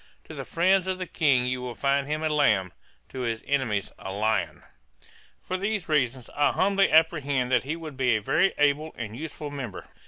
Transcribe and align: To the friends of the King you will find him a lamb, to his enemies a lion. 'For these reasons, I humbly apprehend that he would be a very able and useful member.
To 0.23 0.33
the 0.33 0.45
friends 0.45 0.87
of 0.87 0.97
the 0.97 1.05
King 1.05 1.45
you 1.45 1.61
will 1.61 1.75
find 1.75 2.07
him 2.07 2.23
a 2.23 2.29
lamb, 2.29 2.73
to 3.09 3.19
his 3.19 3.43
enemies 3.45 3.91
a 3.99 4.11
lion. 4.11 4.63
'For 5.43 5.57
these 5.57 5.87
reasons, 5.87 6.27
I 6.35 6.53
humbly 6.53 6.91
apprehend 6.91 7.51
that 7.51 7.65
he 7.65 7.75
would 7.75 7.97
be 7.97 8.15
a 8.15 8.19
very 8.19 8.55
able 8.57 8.95
and 8.97 9.15
useful 9.15 9.51
member. 9.51 9.85